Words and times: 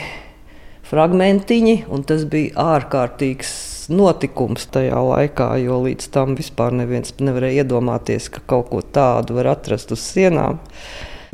Fragmentiņi, 0.86 1.88
un 1.90 2.06
tas 2.06 2.28
bija 2.30 2.54
ārkārtīgs 2.78 3.56
notikums 3.90 4.68
tajā 4.74 5.00
laikā, 5.02 5.50
jo 5.64 5.80
līdz 5.82 6.08
tam 6.14 6.36
vispār 6.38 6.76
neviens 6.78 7.14
nevarēja 7.18 7.64
iedomāties, 7.66 8.30
ka 8.34 8.44
kaut 8.46 8.70
ko 8.70 8.82
tādu 8.82 9.40
var 9.40 9.50
atrast 9.56 9.94
uz 9.96 10.04
sienām. 10.06 10.60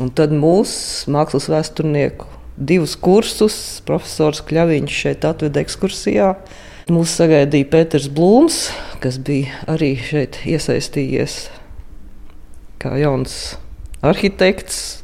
Un 0.01 0.09
tad 0.17 0.31
mūsu 0.33 1.11
mākslas 1.13 1.45
vēsturnieku 1.51 2.25
divus 2.57 2.95
kursus 2.97 3.55
profesors 3.85 4.41
Kļaviņš 4.47 4.99
šeit 5.03 5.25
atveda 5.29 5.62
ekskursijā. 5.62 6.34
Mūs 6.91 7.13
sagaidīja 7.20 7.70
Pēters 7.70 8.07
Blūms, 8.11 8.63
kas 9.03 9.20
bija 9.21 9.61
arī 9.70 9.93
šeit 10.01 10.41
iesaistījies 10.49 11.43
kā 12.81 12.95
jauns 12.98 13.35
arhitekts. 14.01 15.03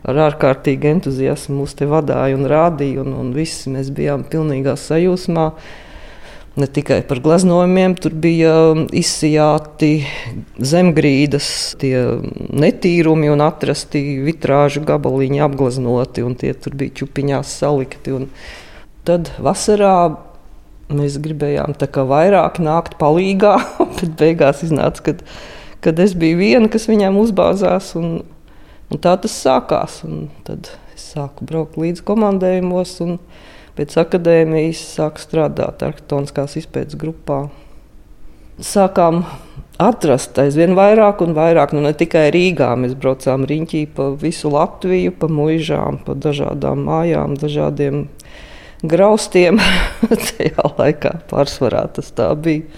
Ar 0.00 0.16
ārkārtīgu 0.26 0.88
entuziasmu 0.90 1.60
mūs 1.60 1.76
te 1.78 1.86
vadīja 1.86 2.34
un 2.34 2.48
rādīja, 2.50 3.04
un, 3.04 3.14
un 3.20 3.30
visi 3.36 3.70
mēs 3.70 3.92
bijām 3.94 4.24
pilnīgā 4.32 4.74
sajūsmā 4.80 5.50
ne 6.56 6.66
tikai 6.66 7.02
par 7.06 7.20
gleznojumiem, 7.22 7.94
tur 8.00 8.14
bija 8.18 8.54
um, 8.72 8.82
izsijāti 8.96 10.04
zemgrīdas, 10.58 11.50
tie 11.80 11.94
netīrumi 12.50 13.30
un 13.30 13.44
atrasti 13.44 14.02
vitrāžu 14.24 14.82
gabaliņi 14.86 15.44
apgleznoti, 15.46 16.24
un 16.26 16.34
tie 16.40 16.52
tur 16.58 16.74
bija 16.80 16.96
čupiņās 17.02 17.54
salikti. 17.62 18.16
Un 18.18 18.28
tad 19.06 19.30
vasarā 19.38 19.94
mēs 20.90 21.20
gribējām 21.22 21.76
vairāk 22.10 22.58
nākt 22.62 22.98
palīgā, 23.00 23.56
bet 24.00 24.18
beigās 24.18 24.64
iznāca, 24.66 25.06
ka, 25.06 25.16
kad 25.86 26.02
es 26.02 26.16
biju 26.18 26.40
viena, 26.42 26.72
kas 26.72 26.90
viņām 26.90 27.18
uzbāzās. 27.20 27.94
Un, 28.00 28.22
un 28.90 29.02
tā 29.02 29.14
tas 29.22 29.38
sākās. 29.38 30.02
Un 30.08 30.28
tad 30.48 30.72
es 30.96 31.12
sāku 31.14 31.46
braukt 31.46 31.78
līdz 31.78 32.02
komandējumos. 32.10 32.98
Un, 33.06 33.20
pēc 33.80 33.96
akadēmijas 34.02 34.82
sāku 34.98 35.22
strādāt 35.22 35.80
arhitektoniskās 35.80 36.58
izpētes 36.60 36.98
grupā. 37.00 37.46
Sākām 38.60 39.22
atrast 39.80 40.36
aizvien 40.42 40.76
vairāk 40.76 41.22
un 41.24 41.32
vairāk. 41.32 41.72
Nu, 41.72 41.80
ne 41.86 41.94
tikai 41.96 42.26
Rīgā, 42.34 42.74
mēs 42.76 42.92
braucām 43.00 43.46
riņķī 43.48 43.86
pa 43.96 44.10
visu 44.20 44.52
Latviju, 44.52 45.14
pa 45.16 45.30
muižām, 45.32 46.02
pa 46.04 46.12
dažādām 46.12 46.84
mājām, 46.84 47.38
dažādiem 47.40 48.04
graustiem. 48.84 49.62
Tajā 50.28 50.68
laikā 50.76 51.16
pārsvarā 51.32 51.86
tas 51.96 52.12
tā 52.12 52.28
bija. 52.36 52.68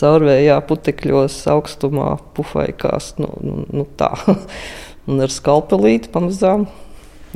Caurvējā 0.00 0.54
putekļos, 0.64 1.34
augstumā, 1.50 2.14
pufaikās, 2.32 3.16
nu, 3.20 3.34
nu, 3.44 3.64
nu 3.74 3.84
tā. 4.00 4.14
un 5.10 5.20
ar 5.20 5.34
skalpelīti 5.34 6.08
pamazām 6.14 6.70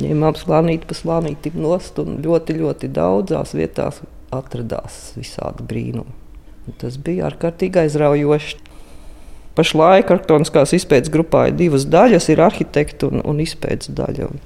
Ņēmām 0.02 0.34
slānīti 0.34 0.88
pa 0.90 0.96
slānītim 0.98 1.60
nost, 1.62 2.00
un 2.02 2.18
ļoti, 2.24 2.56
ļoti 2.58 2.90
daudzās 2.94 3.54
vietās 3.54 4.00
atradās 4.34 5.12
visādi 5.14 5.66
brīnumi. 5.70 6.14
Un 6.64 6.78
tas 6.80 6.96
bija 6.98 7.28
ārkārtīgi 7.28 7.84
aizraujoši. 7.84 8.58
Pašlaik 9.54 10.08
arhitektoniskās 10.10 10.72
izpētes 10.74 11.12
grupā 11.14 11.44
ir 11.50 11.58
divas 11.60 11.84
daļas, 11.86 12.26
ir 12.32 12.42
arhitekta 12.42 13.12
un, 13.12 13.22
un 13.22 13.42
izpētes 13.44 13.92
daļa. 13.94 14.26
Un, 14.32 14.42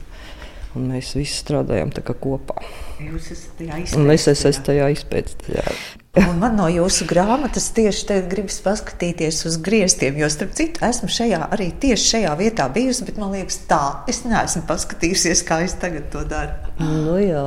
un 0.77 0.91
mēs 0.93 1.15
visi 1.17 1.39
strādājam 1.39 1.95
kopā. 1.95 2.59
Jūs 3.01 3.31
esat 3.33 3.63
tajā 3.63 3.81
izpētes 3.87 3.97
daļā. 4.05 4.19
Es 4.35 4.45
esmu 4.51 4.69
tajā 4.69 4.91
izpētes 4.99 5.41
daļā. 5.47 5.79
Un 6.19 6.39
man 6.41 6.57
no 6.59 6.67
jūsu 6.73 7.07
grāmatas 7.09 7.69
tieši 7.77 8.07
tagad 8.09 8.29
gribas 8.33 8.59
paskatīties 8.65 9.45
uz 9.47 9.59
griestiem, 9.63 10.17
jo, 10.19 10.29
starp 10.33 10.55
citu, 10.59 10.83
esmu 10.89 11.11
šajā 11.15 11.41
arī 11.55 11.69
tieši 11.83 12.13
šajā 12.15 12.33
vietā 12.41 12.67
bijusi, 12.75 13.05
bet 13.07 13.21
man 13.21 13.35
liekas, 13.37 13.61
tā 13.71 13.83
es 14.11 14.25
neesmu 14.27 14.65
paskatījusies, 14.69 15.45
kā 15.47 15.61
es 15.67 15.77
tagad 15.79 16.09
to 16.13 16.25
daru. 16.29 16.57
Nu, 16.83 17.19
jā. 17.23 17.45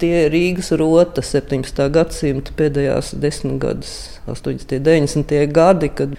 Tie 0.00 0.14
ir 0.24 0.32
Rīgas 0.32 0.70
rota 0.80 1.20
17. 1.20 1.82
gadsimta 1.92 2.54
pēdējās 2.56 3.12
desmitgades, 3.20 3.94
80. 4.24 4.78
un 4.78 4.86
90. 4.86 5.34
gadi, 5.52 5.90
kad 5.92 6.14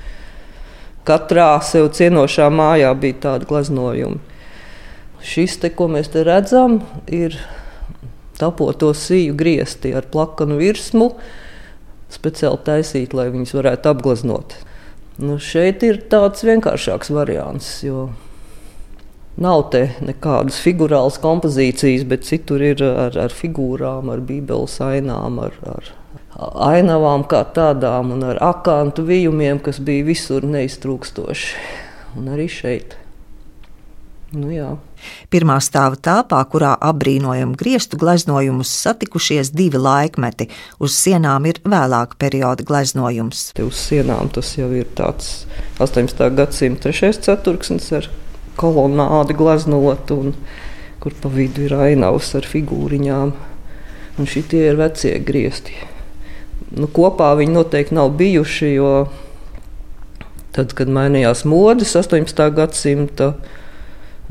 katrā 1.08 1.56
sev 1.66 1.90
cienošā 1.98 2.52
mājā 2.54 2.92
bija 3.02 3.18
tādi 3.26 3.50
gleznojumi. 3.50 4.22
Šis 5.26 5.58
te, 5.62 5.72
ko 5.74 5.88
mēs 5.90 6.12
te 6.14 6.22
redzam, 6.26 6.80
ir 7.10 7.40
tapoto 8.38 8.92
sīju 8.98 9.34
griezti 9.38 9.94
ar 9.98 10.08
plakanu 10.14 10.58
virsmu 10.62 11.12
speciāli 12.16 12.60
taisīt, 12.68 13.16
lai 13.18 13.30
viņas 13.34 13.56
varētu 13.58 13.94
apgleznot. 13.94 14.58
Nu, 15.22 15.38
šeit 15.42 15.84
ir 15.86 16.02
tāds 16.12 16.44
vienkāršāks 16.48 17.12
variants, 17.14 17.70
jo 17.86 18.10
nav 19.42 19.68
te 19.74 19.84
nekādas 20.04 20.60
figūrālas 20.64 21.20
kompozīcijas, 21.22 22.06
bet 22.10 22.28
citur 22.28 22.64
ir 22.66 22.84
ar, 22.86 23.18
ar 23.28 23.36
figūrām, 23.36 24.12
ar 24.14 24.24
bībeles 24.26 24.80
ainām, 24.84 25.40
ar, 25.44 25.58
ar 25.76 25.92
ainavām 26.72 27.26
kā 27.30 27.44
tādām 27.56 28.16
un 28.16 28.26
ar 28.32 28.40
akantu 28.44 29.06
vijumiem, 29.08 29.60
kas 29.64 29.82
bija 29.84 30.08
visur 30.08 30.48
neiztrūkstoši. 30.48 31.56
Un 32.20 32.32
arī 32.34 32.48
šeit. 32.52 32.96
Nu, 34.32 34.50
jā. 34.52 34.74
Pirmā 35.34 35.58
stāva 35.64 35.98
telpā, 35.98 36.42
kurā 36.52 36.74
apbrīnojam 36.90 37.54
griestu 37.58 38.00
gleznojumus, 38.02 38.72
satikušies 38.84 39.54
divi 39.56 39.82
laikmeti. 39.82 40.50
Uz 40.80 40.96
sienām 40.98 41.48
ir 41.50 41.62
vēlāka 41.64 42.20
perioda 42.22 42.66
gleznojums. 42.68 43.52
Te 43.58 43.66
uz 43.68 43.80
sienām 43.80 44.32
tas 44.34 44.56
jau 44.58 44.72
ir 44.76 44.90
tāds 44.98 45.46
18. 45.80 46.28
gadsimta 46.38 46.88
trešais 46.88 47.22
ceturksnis 47.24 47.92
ar 47.96 48.10
kolonādi 48.60 49.36
gleznot, 49.38 50.12
un 50.12 50.36
kur 51.02 51.16
pa 51.22 51.32
vidu 51.32 51.66
ir 51.66 51.76
ainavas 51.78 52.34
ar 52.38 52.48
figūriņām. 52.48 53.34
Un 54.20 54.28
šitie 54.28 54.66
ir 54.68 54.78
vecie 54.78 55.16
griezti. 55.24 55.74
Nu, 56.72 56.88
kopā 56.92 57.32
viņi 57.40 57.56
noteikti 57.56 57.96
nav 57.98 58.12
bijuši, 58.20 58.68
jo 58.76 58.92
tad, 60.56 60.76
kad 60.76 60.92
mainījās 60.92 61.46
modes 61.48 61.96
18. 62.00 62.44
gadsimta 62.56 63.34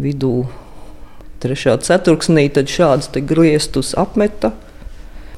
vidū, 0.01 0.45
trešā 1.43 1.77
ceturksnī, 1.85 2.49
tad 2.55 2.71
šādus 2.71 3.11
griestus 3.29 3.95
apmeta. 3.99 4.53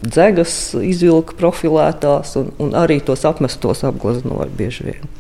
Dzegas 0.03 0.75
izvilka 0.83 1.37
profilētās, 1.39 2.35
un, 2.41 2.51
un 2.63 2.73
arī 2.75 2.99
tos 3.07 3.23
apmestos 3.29 3.85
apgleznoja 3.87 4.51
bieži 4.59 4.89
vien. 4.89 5.13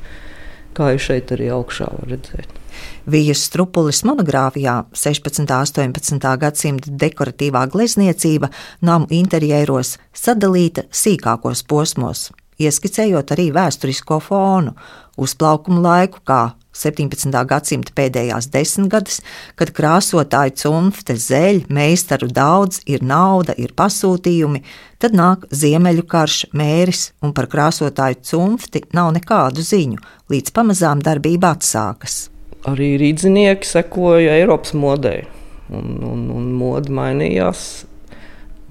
Kā 0.75 0.91
jūs 0.94 1.06
šeit 1.06 1.31
arī 1.34 1.53
augšā 1.54 1.87
varat 2.00 2.32
redzēt. 2.32 2.59
Vijas 3.06 3.44
strupulis 3.47 4.03
monogrāfijā 4.09 4.82
16. 4.97 5.42
un 5.42 5.94
18. 5.94 6.37
gadsimta 6.42 6.92
dekoratīvā 7.04 7.66
glezniecība 7.71 8.51
namu 8.80 9.07
interjeros 9.10 9.98
sadalīta 10.16 10.86
sīkākos 10.91 11.66
posmos, 11.68 12.30
ieskicējot 12.60 13.33
arī 13.34 13.51
vēsturisko 13.54 14.19
fonu, 14.25 14.75
uzplaukumu 15.21 15.81
laiku, 15.84 16.21
kā 16.27 16.43
17. 16.72 17.28
gadsimta 17.49 17.93
pēdējās 17.97 18.49
desmitgades, 18.53 19.21
kad 19.60 19.72
krāsotāju 19.77 20.54
cimfte 20.57 21.16
zeļ, 21.21 21.66
meistaru 21.72 22.31
daudz, 22.33 22.81
ir 22.89 23.04
nauda, 23.04 23.54
ir 23.60 23.75
pasūtījumi, 23.77 24.63
tad 25.03 25.16
nāk 25.16 25.45
ziemeļu 25.53 26.07
karš, 26.09 26.39
mēris, 26.57 27.10
un 27.22 27.34
par 27.37 27.51
krāsotāju 27.53 28.22
cimfti 28.25 28.87
nav 28.97 29.13
nekādu 29.19 29.65
ziņu, 29.65 30.01
līdz 30.33 30.55
pamazām 30.57 31.05
darbība 31.05 31.53
atsākas. 31.59 32.31
Arī 32.69 32.95
rīznieki 33.01 33.66
sekoja 33.69 34.39
Eiropas 34.39 34.72
modei, 34.78 35.27
un, 35.69 35.98
un, 36.07 36.28
un 36.33 36.53
mode 36.57 36.93
mainījās 36.95 37.83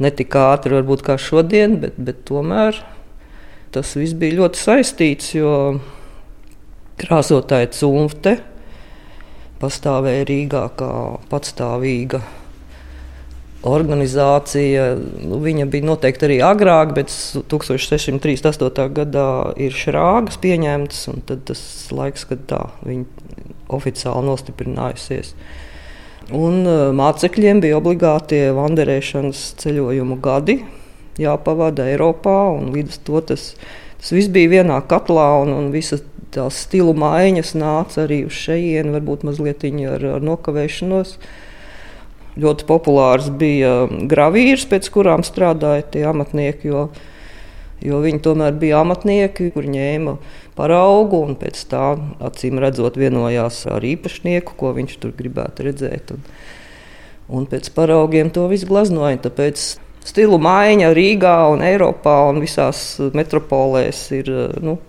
ne 0.01 0.10
tik 0.16 0.34
ātri, 0.39 0.74
varbūt 0.80 1.04
kā 1.06 1.19
šodien, 1.22 1.77
bet, 1.84 2.00
bet 2.01 2.24
tomēr 2.25 2.80
tas 3.75 3.95
viss 3.97 4.18
bija 4.18 4.41
ļoti 4.41 4.62
saistīts. 4.62 5.33
Jo 5.38 5.53
krāsotāja 7.01 7.71
cimfte 7.73 8.38
pastāvēja 9.62 10.27
Rīgā 10.29 10.68
kā 10.77 10.91
patstāvīga 11.31 12.21
organizācija. 13.68 14.85
Nu, 15.21 15.38
viņa 15.44 15.68
bija 15.69 15.85
noteikti 15.85 16.27
arī 16.27 16.38
agrāk, 16.45 16.95
bet 16.97 17.13
1638. 17.51 18.88
gadā 18.97 19.27
ir 19.62 19.75
šrāgas 19.77 20.39
pieņemtas, 20.41 21.03
un 21.12 21.21
tas 21.29 21.62
laiks, 21.94 22.25
kad 22.29 22.45
tā 22.50 22.63
viņa 22.88 23.06
oficiāli 23.71 24.27
nostiprinājusies. 24.27 25.35
Un 26.31 26.62
e, 26.65 26.75
mācekļiem 26.95 27.62
bija 27.63 27.77
obligāti 27.79 28.39
vanderēšanas 28.56 29.44
ceļojumu 29.62 30.17
gadi, 30.24 30.62
jāpavada 31.21 31.88
Eiropā, 31.91 32.39
līdz 32.73 32.97
ar 32.97 33.03
to 33.07 33.21
tas, 33.31 33.45
tas 34.01 34.13
viss 34.15 34.31
bija 34.33 34.57
vienā 34.57 34.79
katlā, 34.89 35.27
un, 35.44 35.53
un 35.57 35.69
visas 35.73 36.03
tās 36.31 36.63
stilu 36.65 36.94
maiņas 36.97 37.53
nāca 37.59 38.06
arī 38.06 38.23
uz 38.27 38.35
šejienu, 38.35 38.95
varbūt 38.95 39.25
mazliet 39.27 39.65
ar, 39.68 40.06
ar 40.18 40.25
nokavēšanos. 40.25 41.15
Ļoti 42.41 42.68
populārs 42.68 43.27
bija 43.35 43.89
gravīrs, 44.07 44.63
pēc 44.71 44.88
kurām 44.94 45.25
strādāja 45.27 45.83
tie 45.95 46.06
amatnieki, 46.07 46.69
jo, 46.71 46.85
jo 47.83 48.00
viņi 48.00 48.21
tomēr 48.24 48.56
bija 48.56 48.79
amatnieki, 48.85 49.50
kur 49.51 49.67
ņēma 49.67 50.15
paraugu 50.56 51.19
un 51.25 51.35
pēc 51.39 51.65
tam, 51.71 52.13
acīm 52.24 52.62
redzot, 52.63 53.00
vienojās 53.00 53.65
ar 53.71 53.83
īpašnieku, 53.83 54.56
ko 54.56 54.71
viņš 54.77 54.97
tur 55.03 55.15
gribētu 55.17 55.67
redzēt. 55.67 56.15
Un, 56.15 56.24
un 57.41 57.47
pēc 57.51 57.67
paraugiem 57.75 58.31
to 58.31 58.47
visu 58.51 58.69
glaznoja. 58.71 59.19
Tāpēc 59.27 59.67
stilu 60.06 60.39
maiņa 60.42 60.94
Rīgā 60.98 61.36
un 61.53 61.65
Eiropā 61.65 62.18
un 62.30 62.42
visās 62.44 62.95
metropolēs 63.13 64.07
ir 64.18 64.31
nu, 64.63 64.80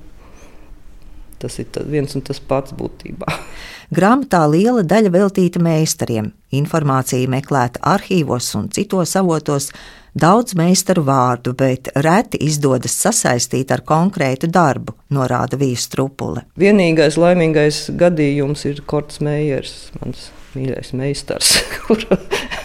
Tas 1.43 1.59
ir 1.59 1.67
viens 1.91 2.13
un 2.15 2.23
tas 2.23 2.39
pats 2.39 2.71
būtībā. 2.79 3.27
Grāmatā 3.97 4.45
liela 4.47 4.85
daļa 4.87 5.11
veltīta 5.11 5.59
meistariem. 5.63 6.31
Informācija 6.55 7.27
meklēta 7.29 7.83
arhīvos 7.95 8.53
un 8.57 8.69
citos 8.71 9.17
avotos, 9.19 9.67
daudz 10.15 10.55
meistaru 10.57 11.03
vārdu, 11.09 11.57
bet 11.59 11.91
reti 12.07 12.39
izdodas 12.47 12.95
sasaistīt 13.05 13.75
ar 13.75 13.83
konkrētu 13.89 14.47
darbu, 14.55 14.95
norāda 15.11 15.59
Vīsas 15.59 15.91
trupule. 15.97 16.45
Vienīgais 16.63 17.19
laimīgais 17.19 17.89
gadījums 17.99 18.63
ir 18.71 18.85
Korts 18.87 19.19
Meijers, 19.25 19.91
mans 19.99 20.31
mīļais 20.59 20.95
meistars. 20.99 21.57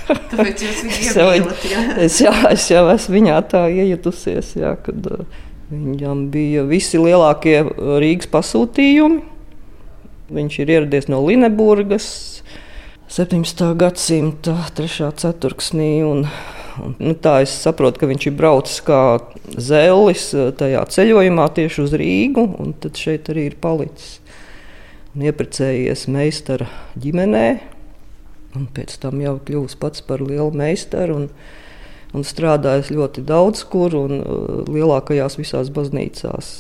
Tāpēc 0.08 0.64
jūs 0.64 0.86
viņu 0.86 1.02
iemīlat, 1.10 1.68
jā? 1.68 1.84
Es, 2.06 2.22
jā, 2.24 2.34
es 2.52 2.70
jau 2.72 2.86
esmu 2.94 3.18
viņā 3.18 3.42
tā 3.52 3.66
iejutusies, 3.74 4.54
jā, 4.60 4.76
kad 4.86 5.10
uh, 5.12 5.26
Viņam 5.68 6.30
bija 6.32 6.62
visi 6.64 6.96
lielākie 6.96 7.58
uh, 7.60 7.98
Rīgas 8.00 8.30
pasūtījumi. 8.32 9.20
Viņš 10.32 10.60
ir 10.64 10.70
ieradies 10.72 11.10
no 11.12 11.20
Lineburgas 11.26 12.08
17. 13.12 13.66
gadsimta 13.80 14.56
3. 14.78 15.10
ceturksnī. 15.20 15.90
Un, 16.08 16.24
un, 16.80 16.96
nu, 16.96 17.12
tā 17.20 17.42
es 17.44 17.58
saprotu, 17.66 18.00
ka 18.00 18.08
viņš 18.08 18.30
ir 18.30 18.38
braucis 18.40 18.80
kā 18.88 19.02
zēlis 19.60 20.30
uh, 20.38 20.54
tajā 20.56 20.86
ceļojumā 20.96 21.50
tieši 21.60 21.84
uz 21.84 21.98
Rīgu, 22.00 22.48
un 22.64 22.72
tad 22.80 22.96
šeit 22.96 23.28
arī 23.34 23.50
ir 23.52 23.60
palicis. 23.60 24.22
Un 25.18 25.28
ieprecējies 25.28 26.08
meistara 26.14 26.70
ģimenē, 26.96 27.48
un 28.58 28.68
pēc 28.74 28.98
tam 29.04 29.22
jau 29.22 29.38
kļuvis 29.48 29.78
pats 29.82 30.04
par 30.08 30.24
lielu 30.26 30.52
meistaru. 30.58 31.22
Un, 31.22 31.30
un 32.18 32.26
strādājis 32.26 32.92
ļoti 32.94 33.24
daudz 33.28 33.64
kur 33.72 33.96
un 34.00 34.20
uh, 34.20 34.60
lielākajās 34.68 35.38
visās 35.40 35.72
baznīcās. 35.74 36.52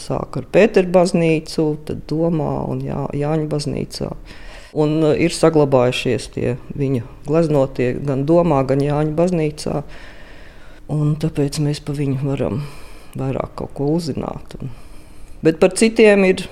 Sāk 0.00 0.38
ar 0.40 0.46
Pēteru 0.52 0.88
baznīcu, 0.94 1.66
tad 1.88 2.06
Domā 2.08 2.54
un 2.72 2.80
Jā, 2.86 3.04
Jāņa 3.16 3.48
baznīcā. 3.52 4.12
Un 4.80 4.96
uh, 5.02 5.14
ir 5.14 5.34
saglabājušies 5.34 6.30
tie 6.36 6.54
viņa 6.78 7.04
gleznotie 7.28 7.92
gan 8.06 8.24
Domā, 8.28 8.62
gan 8.68 8.82
Jāņa 8.84 9.16
baznīcā. 9.18 9.82
Un 10.90 11.14
tāpēc 11.22 11.60
mēs 11.62 11.82
par 11.86 12.00
viņu 12.00 12.24
varam 12.24 12.64
vairāk 13.18 13.62
ko 13.74 13.92
uzzināt. 13.96 14.56
Un, 14.58 14.72
bet 15.44 15.60
par 15.62 15.76
citiem 15.78 16.24
ir 16.26 16.48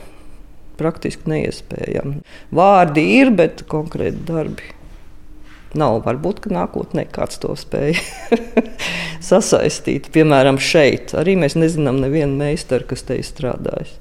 praktiski 0.79 1.31
neiespējami. 1.31 2.21
Vārdi 2.55 3.07
ir, 3.19 3.33
bet 3.37 3.67
konkrēti 3.71 4.27
darbi 4.29 4.75
Nav 5.77 5.99
varbūt, 6.07 6.41
ka 6.45 6.53
nākotnē 6.55 7.05
kāds 7.13 7.37
to 7.43 7.53
spēj 7.59 7.99
sasaistīt. 9.31 10.09
Piemēram, 10.15 10.57
šeit 10.57 11.13
arī 11.19 11.35
mēs 11.37 11.59
nezinām 11.61 11.99
nevienu 12.01 12.39
meistaru, 12.41 12.87
kas 12.89 13.05
te 13.05 13.19
ir 13.21 13.27
strādājis. 13.27 13.99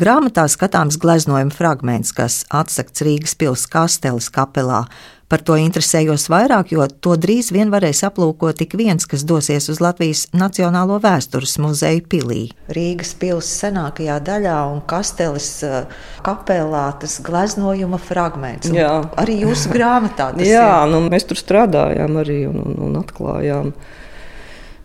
Grāmatā 0.00 0.46
skatāms 0.48 0.96
gleznojuma 1.00 1.52
fragments, 1.52 2.14
kas 2.16 2.40
atsakts 2.48 3.04
Rīgas 3.04 3.36
pilsētas 3.36 3.68
kasteles 3.74 4.30
kapelā. 4.32 4.86
Par 5.30 5.44
to 5.46 5.54
interesējos 5.54 6.24
vairāk, 6.32 6.72
jo 6.74 6.82
to 6.90 7.12
drīz 7.14 7.52
vien 7.54 7.70
varēs 7.70 8.00
aplūkot 8.08 8.56
tik 8.58 8.72
viens, 8.74 9.06
kas 9.06 9.22
dosies 9.22 9.68
uz 9.70 9.78
Latvijas 9.78 10.24
Nacionālo 10.34 10.96
vēstures 11.02 11.52
muzeju 11.62 12.02
pilī. 12.10 12.40
Rīgas 12.74 13.12
pilsētas 13.20 13.60
senākajā 13.62 14.16
daļā 14.26 14.56
un 14.72 14.82
kasteles 14.90 15.48
uh, 15.66 16.02
kapelā 16.26 16.88
tas 16.98 17.20
gleznojuma 17.22 18.00
fragments. 18.02 18.72
Arī 18.74 19.38
jūsu 19.44 19.70
grāmatā 19.76 20.32
tas 20.34 20.50
Jā, 20.50 20.66
ir. 20.82 20.90
Nu, 20.90 21.04
mēs 21.12 21.28
tur 21.30 21.38
strādājām 21.38 22.18
arī 22.24 22.42
un, 22.50 22.58
un, 22.64 22.76
un 22.88 23.00
atklājām. 23.04 23.70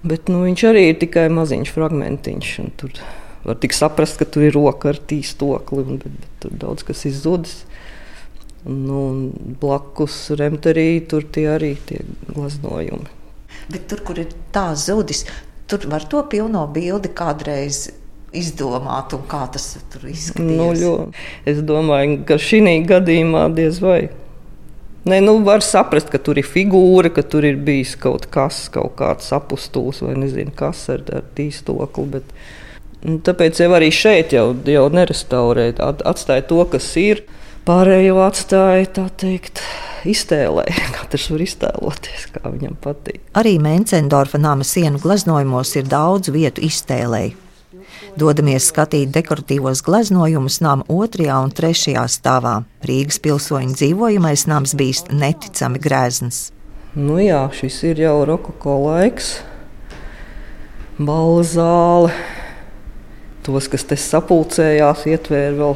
Bet 0.05 0.29
nu, 0.29 0.43
viņš 0.45 0.67
arī 0.69 0.89
ir 0.91 0.99
tikai 1.01 1.25
maziņš 1.33 1.73
fragmentiņš. 1.73 2.51
Tur 2.77 2.93
var 3.45 3.57
tik 3.65 3.73
saprast, 3.73 4.21
ka 4.21 4.29
tur 4.29 4.45
ir 4.45 4.53
roka 4.53 4.93
ar 4.93 5.01
tīstokli, 5.09 5.89
bet, 5.95 6.05
bet 6.05 6.37
tur 6.45 6.53
daudz 6.61 6.85
kas 6.85 7.07
izzudis. 7.09 7.63
Nu, 8.65 9.01
blakus 9.61 10.31
remterī 10.39 11.03
tur 11.09 11.27
tie 11.29 11.45
arī 11.53 11.75
tie 11.85 11.99
glaznojumi. 12.31 13.11
Bet 13.69 13.85
tur, 13.89 14.01
kur 14.05 14.17
ir 14.21 14.33
tā 14.53 14.71
zudis, 14.77 15.23
tur 15.69 15.85
var 15.89 16.05
to 16.09 16.23
pilno 16.29 16.65
bildi 16.73 17.11
kādreiz 17.13 17.87
izdomāt, 18.35 19.13
un 19.15 19.23
kā 19.29 19.45
tas 19.53 19.75
tur 19.93 20.05
izskatās. 20.09 20.49
Nu, 20.49 20.69
ļo, 20.75 20.93
es 21.47 21.61
domāju, 21.65 22.21
ka 22.27 22.37
šī 22.41 22.61
gadījumā 22.89 23.47
diez 23.55 23.79
vai. 23.83 24.07
Nē, 25.05 25.19
nu, 25.21 25.37
var 25.45 25.61
saprast, 25.61 26.09
ka 26.09 26.17
tur 26.17 26.39
ir 26.41 26.47
figūra, 26.49 27.11
ka 27.13 27.21
tur 27.21 27.45
ir 27.45 27.59
bijis 27.61 27.93
kaut 28.01 28.25
kas, 28.33 28.63
kaut 28.73 28.95
kāds 28.97 29.29
apstults 29.37 30.01
vai 30.01 30.15
nezinu, 30.17 30.49
kas 30.57 30.87
ar, 30.89 31.03
ar 31.13 31.27
tīstokli. 31.37 32.05
Bet, 32.15 32.31
nu, 33.05 33.19
tāpēc 33.25 33.61
jau 33.61 33.69
arī 33.77 33.91
šeit 33.93 34.33
jau, 34.33 34.47
jau 34.65 34.87
nerestaurēt, 34.89 35.81
atstāja 35.83 36.47
to, 36.49 36.63
kas 36.73 36.89
ir. 36.97 37.21
Pārējo 37.65 38.19
atstāja 38.21 38.85
tā 38.93 39.07
teikt. 39.17 39.63
Iztēlē, 40.05 40.67
katrs 40.99 41.31
var 41.33 41.41
iztēloties, 41.41 42.27
kā 42.35 42.43
viņam 42.53 42.75
patīk. 42.77 43.23
Arī 43.33 43.55
Mencendorfa 43.57 44.37
nama 44.37 44.61
sienu 44.61 45.01
glaznojumos 45.01 45.71
ir 45.79 45.87
daudz 45.89 46.29
vietu 46.29 46.61
iztēlēji. 46.67 47.33
Dodamies 48.21 48.67
skatīt 48.69 49.09
dekoratīvos 49.15 49.81
gleznojumus 49.83 50.59
nama 50.61 50.85
otrajā 50.93 51.39
un 51.41 51.49
trešajā 51.57 52.05
stāvā. 52.13 52.53
Rīgas 52.85 53.17
pilsoņu 53.25 53.73
dzīvojamais 53.73 54.45
nams 54.51 54.75
bijis 54.77 55.01
neticami 55.09 55.81
grēzns. 55.81 56.51
Nu 56.93 57.17
jā, 57.19 57.41
šis 57.51 57.81
ir 57.89 58.05
jau 58.05 58.19
rokoko 58.29 58.77
laiks, 58.85 59.39
balzāle. 61.01 62.13
Tos, 63.45 63.67
kas 63.73 63.89
te 63.89 63.97
sapulcējās, 63.99 65.03
ietvēra 65.09 65.57
vēl 65.57 65.75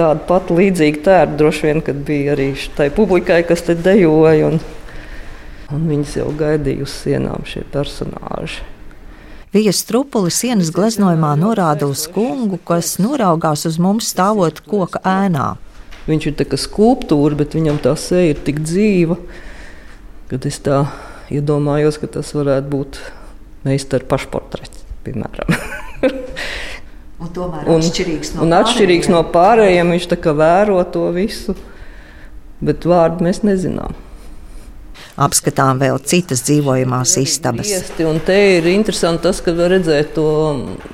tādu 0.00 0.24
pat 0.28 0.50
līdzīgu 0.54 1.04
tērpu, 1.04 1.38
droši 1.40 1.66
vien, 1.68 1.84
kad 1.84 2.02
bija 2.08 2.34
arī 2.34 2.50
tai 2.76 2.88
publikai, 2.94 3.42
kas 3.48 3.64
te 3.66 3.76
dejoja. 3.76 4.50
Un, 4.50 4.60
un 5.74 5.88
viņas 5.90 6.18
jau 6.22 6.28
gaidīja 6.40 6.86
uz 6.86 6.94
sienām 7.04 7.44
šie 7.48 7.66
personāļi. 7.72 8.62
Vijas 9.50 9.80
strupulis 9.82 10.36
sienas 10.38 10.70
gleznojumā 10.70 11.32
norāda 11.34 11.88
uz 11.90 12.04
kungu, 12.14 12.60
kas 12.62 13.00
noraugās 13.02 13.66
uz 13.66 13.80
mums 13.82 14.12
stāvot 14.12 14.62
koka 14.62 15.02
ēnā. 15.02 15.56
Viņš 16.06 16.28
ir 16.30 16.36
kā 16.46 16.58
skulptūra, 16.58 17.34
bet 17.42 17.56
viņam 17.58 17.80
tā 17.82 17.96
seja 17.98 18.30
ir 18.30 18.44
tik 18.46 18.62
dzīva, 18.62 19.18
ka 20.30 20.38
es 20.46 20.62
tā 20.62 20.84
iedomājos, 21.34 21.98
ka 21.98 22.06
tas 22.18 22.30
varētu 22.34 22.70
būt 22.70 23.00
meistara 23.66 24.06
pašportrets, 24.06 24.86
piemēram. 25.06 25.50
Un 27.20 27.32
tomēr 27.36 27.66
un, 27.68 27.82
atšķirīgs 27.82 28.34
no, 28.34 28.44
un 28.46 28.54
atšķirīgs 28.56 29.10
pārējiem. 29.10 29.16
no 29.16 29.34
pārējiem. 29.34 29.90
Viņš 29.96 30.06
vēro 30.40 30.78
to 30.92 31.08
visu, 31.12 31.56
bet 32.64 32.86
vārdu 32.88 33.26
mēs 33.26 33.42
nezinām. 33.44 33.96
Apskatām 35.20 35.80
vēl 35.82 35.98
citas 36.08 36.40
dzīvojamās 36.46 37.18
istabas. 37.20 37.68
Iesti, 37.68 38.06
un 38.08 38.22
te 38.24 38.36
ir 38.56 38.68
interesanti 38.72 39.26
tas, 39.26 39.42
ka 39.44 39.52
var 39.52 39.74
redzēt 39.74 40.14
to 40.16 40.30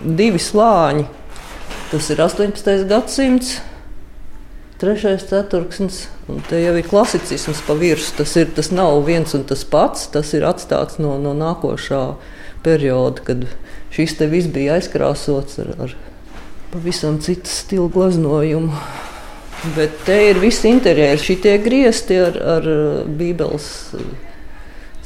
divi 0.02 0.40
slāņi. 0.42 1.06
Tas 1.92 2.09
ir 2.11 2.23
18. 2.25 2.88
gadsimts, 2.90 3.52
trešais 4.83 5.28
ceturksnis, 5.30 6.00
un 6.26 6.42
te 6.49 6.59
jau 6.59 6.75
ir 6.75 6.88
klasicisms 6.88 7.62
pa 7.68 7.76
virsmu. 7.78 8.16
Tas, 8.18 8.35
ir, 8.40 8.50
tas 8.56 8.73
nav 8.75 8.99
viens 9.06 9.37
un 9.38 9.47
tas 9.47 9.62
pats, 9.62 10.09
tas 10.11 10.35
ir 10.35 10.49
atstāts 10.49 10.99
no, 10.99 11.14
no 11.23 11.37
nākošā 11.38 12.02
perioda, 12.66 13.23
kad 13.28 13.47
šis 13.95 14.18
te 14.18 14.26
viss 14.33 14.50
bija 14.50 14.80
aizkrāsots 14.80 15.62
ar, 15.62 15.73
ar 15.87 15.95
pavisam 16.76 17.21
citu 17.21 17.49
stilu 17.49 17.88
glaznojumu. 17.88 18.73
Bet 19.76 19.90
te 20.04 20.16
ir 20.28 20.37
viss 20.38 20.64
interjers, 20.68 21.23
šie 21.25 21.54
griezti 21.64 22.18
ar, 22.21 22.37
ar 22.37 22.66
Bībeles 23.09 23.68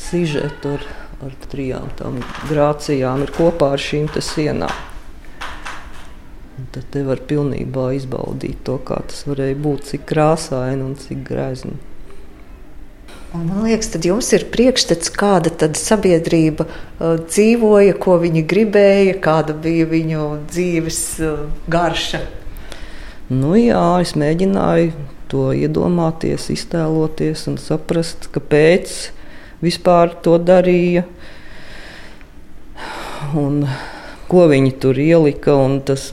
sižetu 0.09 0.73
ar, 0.75 0.87
ar 1.29 1.37
trijām 1.53 1.87
tām 2.01 2.19
grācijām 2.51 3.23
ir 3.23 3.31
kopā 3.37 3.71
ar 3.77 3.85
šīm 3.85 4.11
sienām. 4.19 4.75
Un 6.59 6.67
tad 6.75 6.91
te 6.91 7.05
var 7.07 7.23
pilnībā 7.31 7.93
izbaudīt 8.01 8.65
to, 8.67 8.81
kā 8.83 8.99
tas 9.07 9.23
varēja 9.31 9.63
būt, 9.63 9.87
cik 9.93 10.09
krāsaini 10.11 10.89
un 10.89 10.99
cik 10.99 11.23
grezni. 11.31 11.79
Un 13.31 13.45
man 13.47 13.63
liekas, 13.63 13.93
tad 13.93 14.03
jums 14.09 14.33
ir 14.35 14.49
priekšstats, 14.51 15.13
kāda 15.15 15.53
tad 15.55 15.77
sabiedrība 15.79 16.65
uh, 16.67 17.15
dzīvoja, 17.23 17.95
ko 18.03 18.17
viņi 18.19 18.43
gribēja, 18.51 19.21
kāda 19.23 19.55
bija 19.55 19.87
viņu 19.87 20.25
dzīves 20.51 20.99
uh, 21.23 21.45
garša. 21.71 22.25
Nu, 23.31 23.53
jā, 23.55 23.85
es 24.03 24.17
mēģināju 24.19 24.91
to 25.31 25.45
iedomāties, 25.55 26.49
iztēloties 26.51 27.47
un 27.53 27.61
saprast, 27.63 28.27
kāpēc 28.35 28.97
vispār 29.63 30.17
to 30.27 30.35
darīja. 30.43 31.07
Un 33.39 33.63
ko 34.27 34.51
viņi 34.51 34.75
tur 34.83 34.99
ielika. 34.99 35.55
Tas, 35.87 36.11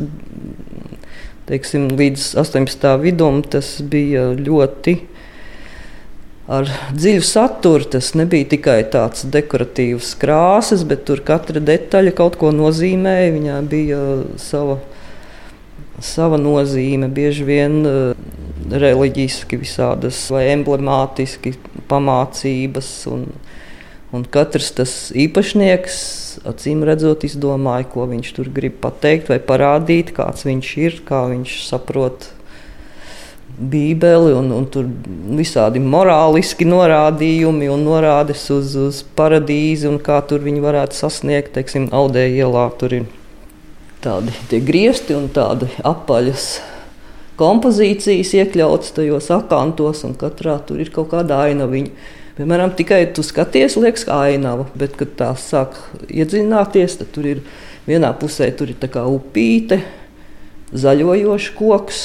teiksim, 1.50 1.90
līdz 1.98 2.36
18. 2.46 2.90
vidum 3.02 3.42
tas 3.42 3.80
bija 3.82 4.30
ļoti 4.38 5.00
ar 6.48 6.70
dziļu 6.96 7.24
saturu. 7.28 7.88
Tas 7.98 8.14
nebija 8.18 8.48
tikai 8.56 8.80
tāds 8.92 9.26
dekoratīvs 9.32 10.14
krāsas, 10.22 10.86
bet 10.88 11.06
tur 11.10 11.22
katra 11.28 11.62
detaļa 11.64 12.16
kaut 12.18 12.40
ko 12.40 12.54
nozīmēja. 12.56 13.34
Viņai 13.36 13.60
bija 13.72 14.04
sava, 14.42 14.80
sava 16.04 16.40
nozīme. 16.42 17.12
Bieži 17.12 17.48
vien 17.48 17.82
reliģiski, 18.72 19.60
visādas 19.60 20.24
vai 20.34 20.48
emblemātiski 20.54 21.56
pamācības. 21.92 22.94
Un, 23.12 23.28
un 24.16 24.26
katrs 24.32 24.72
tas 24.80 24.96
īpašnieks, 25.16 26.00
acīm 26.48 26.84
redzot, 26.88 27.28
izdomāja, 27.28 27.90
ko 27.92 28.08
viņš 28.10 28.34
tur 28.40 28.52
grib 28.56 28.80
pateikt 28.84 29.32
vai 29.34 29.40
parādīt, 29.44 30.16
kāds 30.16 30.48
viņš 30.48 30.74
ir, 30.88 31.00
kā 31.08 31.28
viņš 31.34 31.60
saprot. 31.68 32.32
Bībeli 33.58 34.36
un, 34.38 34.52
un 34.54 34.66
tur 34.70 34.86
visādi 35.34 35.82
morāliski 35.82 36.68
norādījumi 36.70 37.72
un 37.74 37.86
norādes 37.88 38.44
uz, 38.54 38.76
uz 38.78 39.00
paradīzi 39.18 39.90
un 39.90 39.98
kā 40.04 40.20
tur 40.30 40.44
viņi 40.46 40.62
varētu 40.62 40.98
sasniegt. 40.98 41.56
Teiksim, 41.56 41.88
Audē 41.96 42.28
ielā 42.30 42.68
tur 42.78 42.94
ir 43.00 43.08
tādi 44.04 44.62
griezti 44.62 45.18
un 45.18 45.26
tādi 45.34 45.72
apaļas 45.82 46.52
kompozīcijas 47.38 48.36
iekļautas 48.38 48.94
tajos 48.98 49.32
akantos, 49.34 50.04
un 50.06 50.14
katrā 50.18 50.58
tur 50.66 50.82
ir 50.82 50.94
kaut 50.94 51.12
kāda 51.14 51.42
ainaviņa. 51.48 52.14
Piemēram, 52.38 52.76
tikai 52.78 53.02
tu 53.18 53.26
skaties, 53.26 53.80
liekas, 53.82 54.06
kā 54.06 54.20
ainava, 54.30 54.68
bet, 54.78 54.94
kad 55.00 55.16
tā 55.18 55.32
sāk 55.42 55.80
iedziļināties, 56.06 57.00
tad 57.00 57.10
tur 57.16 57.26
ir 57.26 57.42
vienā 57.90 58.12
pusē 58.22 58.52
tur 58.54 58.70
ir 58.70 58.78
upīte, 59.02 59.82
zaļojošs 60.78 61.50
koks, 61.58 62.04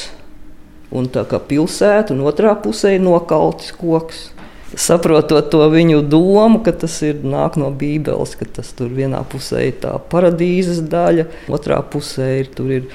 un 0.92 1.08
tā 1.12 1.25
kā 1.28 1.40
pilsēta, 1.40 2.14
un 2.14 2.22
otrā 2.28 2.54
pusē 2.61 2.96
ir 2.96 3.04
nokaltis 3.04 3.72
koks. 3.76 4.28
Saprotot 4.72 5.50
to 5.52 5.61
viņu 5.68 6.00
domu, 6.08 6.62
ka 6.64 6.72
tas 6.72 6.94
ir 7.04 7.20
nāk 7.28 7.58
no 7.61 7.68
Bībeles, 7.76 8.32
ka 8.40 8.49
tas 8.61 8.70
tur 8.76 8.92
vienā 8.96 9.20
pusē 9.28 9.66
ir 9.68 9.76
tā 9.82 9.92
paradīzes 10.12 10.80
daļa, 10.92 11.26
otrā 11.52 11.82
pusē 11.84 12.30
ir, 12.40 12.49
ir 12.72 12.88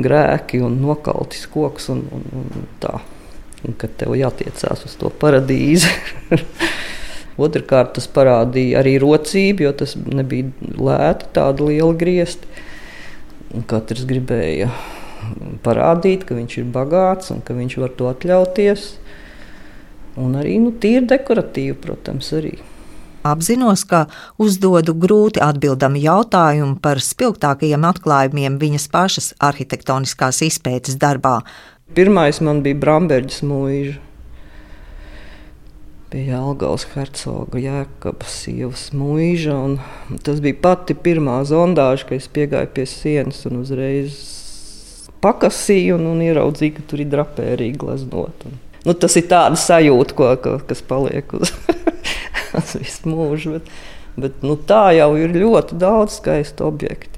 grēki 0.00 0.62
un 0.64 0.78
nokaltis 0.80 1.44
koks. 1.52 1.90
Un, 1.92 2.06
un, 2.12 2.24
un 2.40 2.68
tā. 2.80 2.96
un 3.66 3.76
kad 3.76 3.96
tev 4.00 4.16
jātiecās 4.16 4.86
uz 4.88 4.96
to 5.00 5.12
paradīzi. 5.20 5.92
Otrakārt, 7.38 7.92
tas 7.98 8.08
parādīja 8.10 8.80
arī 8.80 8.96
rocību, 8.98 9.68
jo 9.68 9.74
tas 9.84 9.94
nebija 10.00 10.48
lēti, 10.74 11.28
tāda 11.36 11.68
liela 11.68 11.92
griezti. 11.94 12.48
Katrs 13.68 14.08
gribēja 14.08 14.72
parādīt, 15.64 16.24
ka 16.28 16.36
viņš 16.38 16.58
ir 16.62 16.72
bagāts 16.74 17.32
un 17.34 17.42
ka 17.44 17.56
viņš 17.56 17.78
var 17.82 17.94
to 17.98 18.08
atļauties. 18.10 18.88
Un 20.18 20.34
arī 20.38 20.56
nu, 20.62 20.72
tīri 20.74 21.06
dekoratīvi, 21.06 21.76
protams, 21.78 22.32
arī. 22.34 22.56
Apzinos, 23.26 23.82
ka 23.84 24.06
uzdodu 24.40 24.94
grūti 24.94 25.42
atbildamu 25.42 26.00
jautājumu 26.00 26.78
par 26.82 27.00
spilgtākajiem 27.02 27.86
atklājumiem 27.88 28.58
viņas 28.62 28.88
pašas 28.92 29.32
arhitektoniskās 29.42 30.42
izpētes 30.46 30.98
darbā. 31.02 31.40
Pirmais 31.94 32.38
man 32.44 32.62
bija 32.62 32.78
Bramberģis 32.78 33.42
mūža. 33.48 33.96
Bija 36.08 36.38
Algauts 36.40 36.86
hercoga 36.94 37.60
jēkabas 37.60 38.38
sievas 38.44 38.86
mūža. 38.96 39.58
Tas 40.24 40.40
bija 40.44 40.56
pati 40.62 40.96
pirmā 40.96 41.42
zondāža, 41.48 42.08
kad 42.08 42.22
es 42.22 42.30
piegāju 42.32 42.70
pie 42.76 42.86
sienas 42.88 43.42
un 43.50 43.60
uzreiz 43.60 44.16
pakasīju 45.24 45.98
un, 45.98 46.08
un 46.12 46.24
ieraudzīju, 46.24 46.76
ka 46.78 46.86
tur 46.90 47.02
ir 47.02 47.12
drapērīgi 47.12 47.78
glaznot. 47.80 48.48
Un, 48.48 48.58
nu, 48.86 48.94
tas 48.94 49.16
ir 49.18 49.28
tāds 49.30 49.66
sajūta, 49.68 50.16
ko, 50.18 50.32
ko, 50.42 50.56
kas 50.68 50.82
paliek 50.86 51.34
uz 51.38 51.52
tas 52.52 52.74
visu 52.78 53.10
mūžu. 53.10 53.58
Bet, 53.58 53.70
bet 54.18 54.42
nu, 54.46 54.58
tā 54.58 54.88
jau 54.98 55.12
ir 55.20 55.34
ļoti 55.36 55.78
daudz 55.80 56.20
skaistu 56.20 56.68
objektu. 56.68 57.14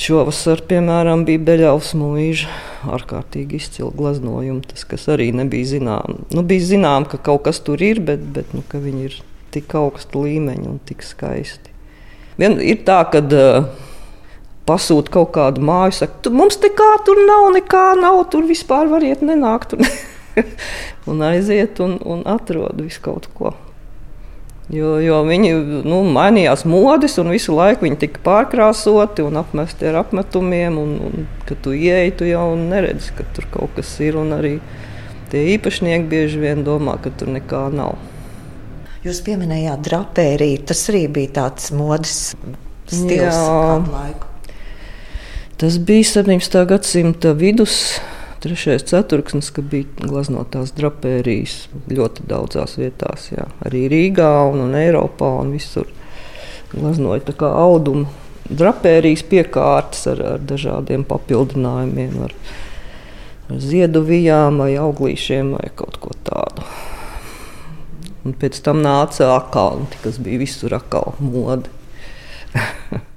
Šovasar, 0.00 0.62
piemēram, 0.64 1.26
bija 1.28 1.42
Beļaus 1.44 1.90
mūža 1.98 2.48
ārkārtīgi 2.88 3.58
izcila 3.60 3.90
glaznojuma. 3.92 4.62
Tas, 4.70 4.86
kas 4.88 5.04
arī 5.12 5.28
nebija 5.36 5.74
zināms. 5.74 6.30
Nu, 6.32 6.44
bija 6.46 6.70
zināms, 6.70 7.10
ka 7.12 7.20
kaut 7.20 7.44
kas 7.48 7.60
tur 7.66 7.82
ir, 7.84 8.00
bet, 8.00 8.22
bet 8.32 8.54
nu, 8.56 8.64
viņi 8.64 9.04
ir 9.10 9.18
tik 9.52 9.74
augsta 9.76 10.22
līmeņa 10.22 10.66
un 10.70 10.78
tik 10.88 11.04
skaisti. 11.04 11.74
Vien 12.40 12.56
ir 12.64 12.80
tā, 12.86 13.02
ka 13.12 13.20
uh, 13.20 13.68
pasūta 14.70 15.18
kaut 15.18 15.34
kādu 15.34 15.66
māju, 15.66 15.98
saka, 16.00 16.30
mums 16.32 16.60
te 16.62 16.70
kā 16.70 16.92
tur 17.06 17.18
nav, 17.26 17.50
nekā 17.58 17.86
nav, 18.00 18.22
tur 18.32 18.46
vispār 18.48 18.88
variet 18.92 19.26
nenākt. 19.26 19.74
un 21.10 21.26
aiziet 21.26 21.82
un, 21.82 21.98
un 22.06 22.22
atrod 22.30 22.80
visu 22.80 23.02
kaut 23.04 23.28
ko. 23.34 23.52
Jo, 24.70 25.00
jo 25.02 25.16
viņi 25.26 25.50
nu, 25.82 25.98
mainījās 26.14 26.62
modes, 26.68 27.16
un 27.18 27.32
visu 27.34 27.56
laiku 27.56 27.88
viņi 27.88 27.98
tika 28.04 28.20
pārkrāsoti 28.22 29.24
un 29.26 29.40
apmesti 29.40 29.88
ar 29.90 29.98
apmetumiem. 30.04 30.78
Un, 30.78 30.92
un, 31.08 31.26
kad 31.48 31.58
tu 31.64 31.74
ieej, 31.74 32.12
tu 32.20 32.28
jau 32.28 32.52
neredzi, 32.58 33.10
ka 33.18 33.26
tur 33.34 33.48
kaut 33.50 33.74
kas 33.74 33.90
ir. 34.06 34.20
Arī 34.36 34.58
tie 35.32 35.42
īpašnieki 35.56 36.06
bieži 36.10 36.42
vien 36.44 36.62
domā, 36.66 37.00
ka 37.02 37.10
tur 37.10 37.32
nekā 37.34 37.66
nav. 37.74 37.98
Jūs 39.02 39.24
pieminējāt 39.26 39.82
drapēriju. 39.90 40.62
Tas 40.70 40.86
arī 40.92 41.06
bija 41.18 41.34
tāds 41.42 41.72
modes 41.74 42.18
stils 42.86 43.34
kādu 43.34 43.96
laiku. 43.96 44.29
Tas 45.60 45.78
bija 45.78 46.04
17. 46.04 46.66
gadsimta 46.66 47.32
vidus 47.32 48.00
trešais 48.40 48.82
ceturksnis, 48.88 49.50
kad 49.52 49.66
bija 49.68 49.84
glaznotās 50.00 50.70
drapērijas 50.72 51.56
ļoti 51.92 52.24
daudzās 52.30 52.78
vietās, 52.80 53.26
jā. 53.28 53.44
arī 53.68 53.82
Rīgā 53.92 54.30
un, 54.48 54.62
un 54.64 54.78
Eiropā 54.80 55.28
un 55.42 55.50
visur. 55.52 55.90
Glaznoja 56.72 57.26
tā 57.26 57.34
kā 57.36 57.50
audumu 57.60 58.06
drapērijas 58.48 59.26
piekārtas 59.28 60.08
ar, 60.14 60.24
ar 60.30 60.48
dažādiem 60.48 61.04
papildinājumiem, 61.04 62.16
ar, 62.24 62.32
ar 63.50 63.60
zieduvijām 63.60 64.64
vai 64.64 64.70
auglīšiem 64.80 65.52
vai 65.58 65.68
kaut 65.76 66.00
ko 66.00 66.16
tādu. 66.24 66.64
Un 68.24 68.32
pēc 68.40 68.64
tam 68.64 68.80
nāca 68.80 69.34
akalni, 69.36 69.92
kas 70.00 70.16
bija 70.24 70.40
visur 70.46 70.80
akal 70.80 71.12
mode. 71.20 71.68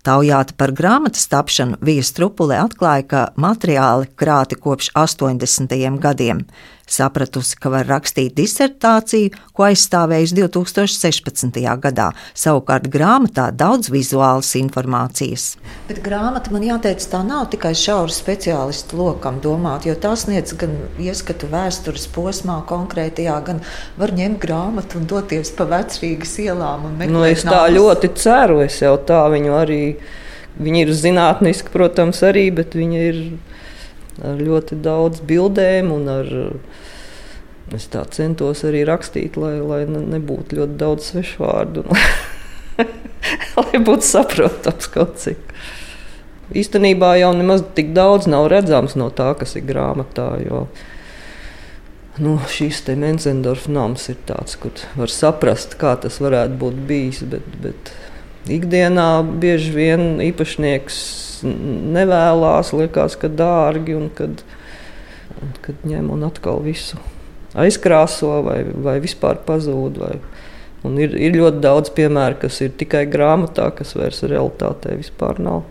Taujāta 0.00 0.54
par 0.56 0.70
grāmatas 0.72 1.26
tapšanu 1.28 1.76
Vija 1.84 2.04
Strupulē 2.08 2.62
atklāja, 2.62 3.04
ka 3.04 3.24
materiāli 3.36 4.08
krāti 4.16 4.56
kopš 4.56 4.88
80. 4.96 5.74
gadiem. 6.00 6.46
Sapratusi, 6.90 7.54
ka 7.60 7.70
var 7.70 7.86
rakstīt 7.86 8.34
disertāciju, 8.34 9.30
ko 9.54 9.66
aizstāvējusi 9.68 10.36
2016. 10.40 11.60
gadā. 11.84 12.08
Savukārt 12.34 12.88
grāmatā 12.90 13.50
daudz 13.54 13.92
vizuālas 13.94 14.50
informācijas. 14.58 15.52
Bet 15.86 16.00
grāmata 16.02 16.50
man 16.50 16.66
jāteic, 16.66 17.04
tā 17.12 17.22
nav 17.26 17.46
tikai 17.52 17.72
šaura 17.78 18.10
speciālistu 18.14 18.98
lokam 18.98 19.38
domāt, 19.44 19.86
jo 19.86 19.94
tā 19.94 20.16
sniedz 20.18 20.56
gan 20.58 20.74
ieskatu 20.98 21.50
vēstures 21.52 22.08
posmā 22.10 22.58
konkrētajā, 22.70 23.36
gan 23.46 23.62
var 24.00 24.14
ņemt 24.16 24.42
grāmatu 24.42 24.98
un 24.98 25.06
doties 25.10 25.54
pa 25.54 25.68
vecrīgas 25.70 26.34
ielām. 26.42 26.88
Nu, 27.06 27.22
es 27.28 27.46
tā 27.46 27.54
nāmas. 27.68 27.76
ļoti 27.76 28.10
ceru, 28.18 28.60
es 28.66 28.80
jau 28.82 28.96
tā 29.06 29.22
viņu 29.30 29.54
arī. 29.62 29.84
Viņi 30.60 30.82
ir 30.82 30.90
zinātniski, 30.92 31.70
protams, 31.72 32.18
arī, 32.26 32.48
bet 32.52 32.74
viņi 32.76 33.04
ir 33.06 33.20
ar 34.18 34.40
ļoti 34.40 34.80
daudz 34.84 35.22
bildēm 35.26 35.92
un 35.94 36.08
ar. 36.10 36.32
Es 37.70 37.86
tā 37.86 38.02
centos 38.10 38.64
arī 38.66 38.82
rakstīt, 38.82 39.36
lai, 39.38 39.60
lai 39.62 39.84
nebūtu 39.86 40.58
ļoti 40.58 40.78
daudz 40.80 41.12
svešu 41.12 41.44
vārdu. 41.44 41.84
lai 43.60 43.78
būtu 43.78 44.02
saprotams 44.02 44.90
kaut 44.90 45.20
cik. 45.22 45.52
Īstenībā 46.50 47.12
jau 47.20 47.30
nemaz 47.38 47.62
tik 47.76 47.92
daudz 47.94 48.26
nav 48.26 48.48
redzams 48.50 48.96
no 48.98 49.06
tā, 49.14 49.28
kas 49.38 49.54
ir 49.54 49.68
grāmatā. 49.68 50.32
Jo 50.42 50.64
Nu, 52.20 52.34
šīs 52.52 52.82
te 52.84 52.96
Menzendorfa 53.00 53.70
nams 53.72 54.08
ir 54.12 54.18
tāds, 54.28 54.58
kur 54.60 54.76
var 54.98 55.12
saprast, 55.12 55.78
kā 55.80 55.94
tas 56.02 56.18
varētu 56.20 56.58
būt 56.60 56.80
bijis. 56.88 57.22
Bet, 57.30 57.46
bet 57.62 57.92
ikdienā 58.50 59.22
bieži 59.40 59.72
vien 59.72 60.02
īpašnieks 60.26 60.98
nevēlas, 61.46 62.74
liekas, 62.76 63.16
ka 63.20 63.30
dārgi 63.32 63.96
un 63.98 64.10
kad, 64.14 64.44
un 65.40 65.56
kad 65.64 65.88
ņem 65.88 66.12
un 66.14 66.28
atkal 66.28 66.62
visu 66.64 67.00
aizkrāso 67.58 68.40
vai, 68.46 68.62
vai 68.64 68.98
vispār 69.02 69.42
pazūd. 69.46 69.98
Vai, 70.02 70.14
Un 70.86 70.96
ir, 70.96 71.12
ir 71.12 71.36
ļoti 71.36 71.60
daudz 71.60 71.92
piemēru, 71.92 72.38
kas 72.40 72.62
ir 72.64 72.72
tikai 72.80 73.02
grāmatā, 73.10 73.66
kas 73.76 73.92
vairs 73.98 74.22
realitātē 74.24 74.94
vispār 74.96 75.40
nav. 75.42 75.66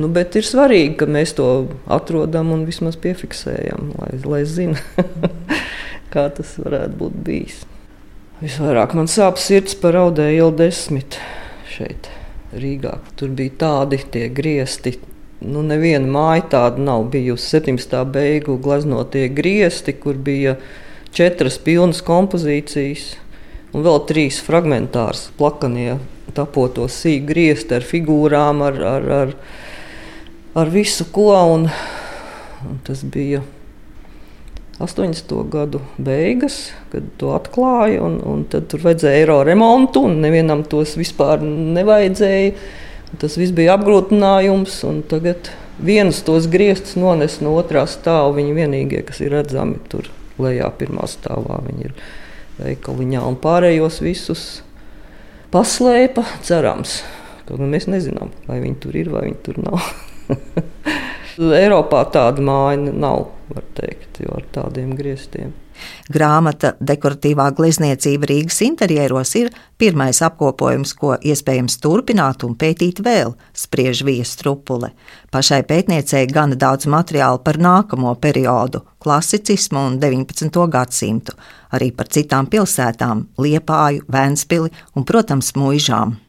Nu, 0.00 0.08
bet 0.08 0.36
ir 0.38 0.46
svarīgi, 0.46 0.94
ka 1.02 1.08
mēs 1.10 1.34
to 1.36 1.48
atrodam 1.90 2.54
un 2.54 2.62
vismaz 2.64 2.96
piefiksējam, 3.00 3.90
lai, 4.00 4.14
lai 4.24 4.40
zinātu, 4.48 5.28
kā 6.14 6.28
tas 6.32 6.54
varētu 6.62 6.96
būt 7.02 7.18
bijis. 7.26 7.58
Visvairāk 8.40 8.94
man 8.96 9.10
sāp 9.12 9.36
sirds 9.42 9.76
par 9.76 9.98
audēju 10.00 10.38
ielu 10.38 10.56
desmit 10.56 11.18
šeit, 11.68 12.08
Rīgā. 12.50 12.96
Tur 13.14 13.30
bija 13.38 13.54
tādi 13.60 14.00
tie 14.10 14.26
griesti. 14.34 14.96
Nu, 15.40 15.62
neviena 15.64 16.08
māja 16.10 16.44
tāda 16.54 16.82
nav 16.82 17.06
bijusi. 17.12 17.46
17. 17.56 17.94
beigu 18.10 18.58
gleznotie 18.60 19.28
griesti, 19.32 19.94
kur 19.96 20.18
bija 20.18 20.56
četras 21.16 21.58
pilnas 21.62 22.02
kompozīcijas 22.06 23.14
un 23.70 23.86
vēl 23.86 24.02
trīs 24.08 24.40
fragmentārs, 24.42 25.28
plakanie, 25.38 26.00
tapotos 26.34 26.98
sīk 27.02 27.24
griezti 27.30 27.78
ar 27.78 27.86
figūrām, 27.86 28.64
ar, 28.66 28.82
ar, 28.96 29.08
ar, 29.20 29.32
ar 30.58 30.74
visu 30.74 31.06
ko. 31.14 31.30
Un, 31.54 31.70
un 32.66 32.82
tas 32.86 33.06
bija 33.06 33.44
80. 34.80 35.34
gadu 35.52 35.80
beigas, 36.00 36.70
kad 36.92 37.04
to 37.20 37.34
atklāja, 37.36 38.00
un, 38.00 38.16
un 38.24 38.44
tad 38.48 38.70
tur 38.72 38.80
vajadzēja 38.86 39.20
eiro 39.20 39.40
remontu, 39.44 40.06
un 40.08 40.22
nevienam 40.24 40.64
tos 40.64 40.96
vispār 40.96 41.44
nevajadzēja. 41.44 42.54
Tas 43.20 43.36
viss 43.36 43.52
bija 43.52 43.74
apgrūtinājums, 43.76 44.78
un 44.88 45.02
tagad 45.10 45.50
viens 45.82 46.22
tos 46.24 46.48
griestus 46.48 46.96
nones 47.00 47.40
no 47.44 47.52
otrā 47.58 47.84
stāva. 47.90 48.32
Viņi 48.38 48.56
vienīgie, 48.56 49.04
kas 49.04 49.20
ir 49.20 49.34
redzami 49.34 49.80
tur 49.92 50.08
lejā, 50.40 50.70
pirmā 50.80 51.08
stāvā. 51.10 51.60
Viņi 51.66 51.88
ir 51.90 51.96
veikaliņā 52.62 53.24
un 53.26 53.38
pārējos 53.42 54.00
visus 54.04 54.48
paslēpa, 55.52 56.24
cerams. 56.46 57.00
Kaut 57.48 57.58
gan 57.58 57.72
mēs 57.72 57.90
nezinām, 57.90 58.30
vai 58.46 58.62
viņi 58.62 58.80
tur 58.80 58.96
ir 58.96 59.12
vai 59.12 59.26
viņi 59.28 59.40
tur 59.44 59.64
nav. 59.66 59.90
Eiropā 61.40 62.04
tāda 62.12 62.44
māja 62.44 62.92
nav, 62.92 63.30
var 63.48 63.64
teikt, 63.78 64.20
ar 64.28 64.44
tādiem 64.52 64.92
grieztiem. 64.98 65.54
Grāmata 66.12 66.74
Dekoratīvā 66.84 67.46
glezniecība 67.56 68.28
Rīgas 68.28 68.60
interjeros 68.66 69.32
ir 69.40 69.48
pirmais 69.80 70.20
apkopojums, 70.26 70.92
ko 70.98 71.14
iespējams 71.16 71.78
turpināt 71.80 72.44
un 72.44 72.56
pētīt 72.60 73.00
vēl, 73.06 73.32
spriež 73.56 74.04
Vijas 74.04 74.34
strupule. 74.36 74.92
Pašai 75.32 75.62
pētniecei 75.70 76.26
gana 76.28 76.58
daudz 76.60 76.90
materiālu 76.90 77.40
par 77.44 77.56
nākamo 77.56 78.12
periodu, 78.20 78.84
klasicismu 79.00 79.86
un 79.92 80.00
19. 80.02 80.66
gadsimtu, 80.68 81.36
arī 81.72 81.92
par 81.96 82.12
citām 82.12 82.50
pilsētām, 82.52 83.30
Liepāju, 83.40 84.04
Vēnspili 84.12 84.74
un, 84.94 85.08
protams, 85.08 85.54
mūžām. 85.56 86.20